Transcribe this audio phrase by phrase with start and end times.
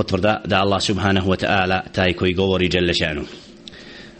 [0.00, 3.24] potvrda da Allah subhanahu wa ta'ala taj koji govori jalla šanu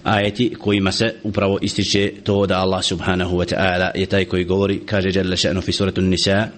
[0.04, 4.80] ajeti kojima se upravo ističe to da Allah subhanahu wa ta'ala je taj koji govori
[4.86, 6.48] kaže jalla šanu fi suratu nisa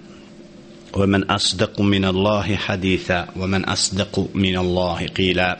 [0.92, 5.58] ومن أصدق من الله حديثا ومن أصدق من الله قيلا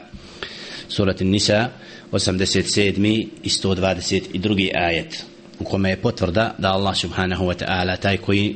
[0.89, 1.71] سورة النساء
[2.11, 5.25] 87 i 122 ajet
[5.59, 8.55] u kome je potvrda da Allah subhanahu wa ta'ala taj koji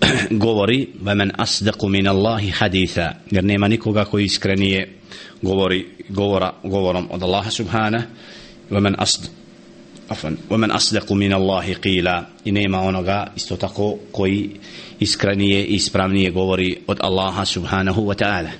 [0.44, 4.88] govori وَمَنْ أَصْدَقُ مِنَ اللَّهِ حَدِيثًا jer nema nikoga koji iskrenije
[5.42, 8.02] govori govora govorom od Allaha subhana
[8.70, 9.38] وَمَنْ أَصْدَقُ
[10.08, 14.50] Afan, وَمَنْ asdaqu min Allahi qila I nema onoga isto tako koji
[15.00, 18.50] iskrenije i ispravnije govori od Allaha subhanahu wa ta'ala.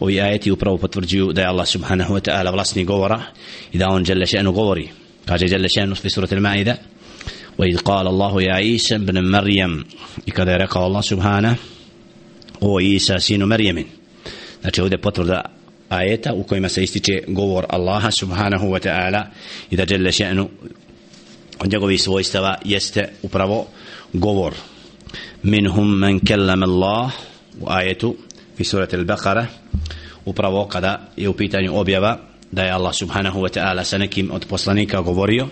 [0.00, 3.22] Ovi ajeti upravo potvrđuju da je Allah subhanahu wa ta'ala vlasni govora
[3.72, 4.88] i da on žele še'nu govori.
[5.24, 6.74] Kaže žele še'nu fi surat al-Ma'ida
[7.57, 9.83] وإذ قال الله يا عيسى ابن مريم
[10.33, 11.57] kada je rekao Allah subhanahu
[12.61, 13.85] o Isa sinu Merjemin
[14.61, 15.41] znači ovdje potvrda
[15.89, 19.23] ajeta u kojima se ističe govor Allaha subhanahu wa ta'ala
[19.71, 20.47] i da žele še'nu
[21.59, 23.67] od njegovih svojstava jeste upravo
[24.13, 24.53] govor
[25.43, 27.11] minhum man kellama Allah
[27.61, 28.15] u ajetu
[28.57, 29.45] fi surati al-Baqara
[30.25, 32.17] upravo kada je u pitanju objava
[32.51, 35.47] da je Allah subhanahu wa ta'ala sa nekim od poslanika govorio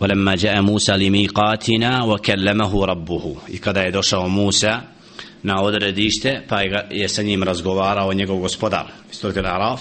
[0.00, 4.80] ولما جاء موسى لميقاتنا وكلمه ربه i kada je došao Musa
[5.42, 9.80] na odredište pa je sa njim razgovarao njegov gospodar surati al-Araf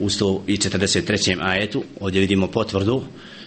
[0.00, 1.38] u 143.
[1.40, 3.02] ajetu ovdje vidimo potvrdu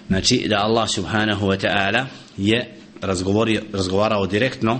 [0.07, 2.05] znači da Allah subhanahu wa ta'ala
[2.37, 2.75] je
[3.71, 4.79] razgovarao direktno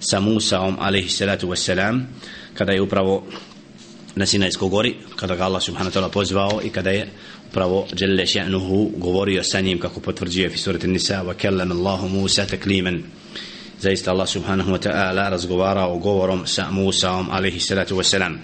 [0.00, 2.00] sa Musaom alaihi salatu wassalam
[2.54, 3.26] kada je upravo
[4.15, 7.07] na Sinajskoj gori kada ga Allah subhanahu wa ta'ala pozvao i kada je
[7.49, 12.45] upravo Jelle še'nuhu govorio sa njim kako potvrđuje fi surati Nisa wa kellam Allahu Musa
[12.45, 13.03] takliman.
[13.79, 18.37] Zaista Allah subhanahu wa ta'ala razgovarao govorom sa Musaom alaihi salatu wassalam.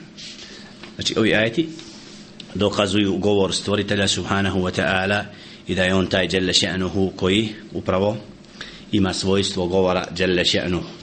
[0.96, 1.70] Znači ovi ajeti
[2.56, 5.24] dokazuju govor stvoritelja subhanahu wa ta'ala
[5.68, 8.18] i da je on taj Jelle še'nuhu koji upravo
[8.92, 10.90] ima svojstvo govora Jelle še'nuhu.